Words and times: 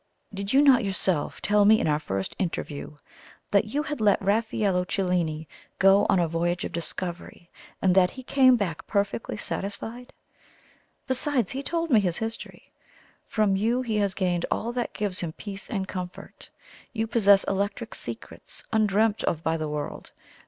Did 0.33 0.51
you 0.51 0.63
not 0.63 0.83
yourself 0.83 1.43
tell 1.43 1.63
me 1.63 1.79
in 1.79 1.87
our 1.87 1.99
first 1.99 2.35
interview 2.39 2.97
that 3.51 3.65
you 3.65 3.83
had 3.83 4.01
let 4.01 4.19
Raffaello 4.19 4.83
Cellini 4.83 5.47
'go 5.77 6.07
on 6.09 6.17
a 6.17 6.27
voyage 6.27 6.65
of 6.65 6.71
discovery, 6.71 7.51
and 7.83 7.93
that 7.93 8.09
he 8.09 8.23
came 8.23 8.55
back 8.55 8.87
perfectly 8.87 9.37
satisfied?' 9.37 10.11
Besides, 11.05 11.51
he 11.51 11.61
told 11.61 11.91
me 11.91 11.99
his 11.99 12.17
history. 12.17 12.71
From 13.25 13.55
you 13.55 13.83
he 13.83 13.97
has 13.97 14.15
gained 14.15 14.47
all 14.49 14.71
that 14.73 14.93
gives 14.95 15.19
him 15.19 15.33
peace 15.33 15.69
and 15.69 15.87
comfort. 15.87 16.49
You 16.93 17.05
possess 17.05 17.43
electric 17.43 17.93
secrets 17.93 18.63
undreamt 18.73 19.23
of 19.25 19.43
by 19.43 19.55
the 19.55 19.69
world. 19.69 20.11